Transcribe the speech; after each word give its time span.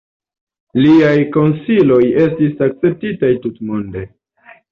Liaj 0.79 1.11
konsiloj 1.35 1.99
estis 2.23 2.65
akceptitaj 2.69 3.31
tutmonde. 3.47 4.05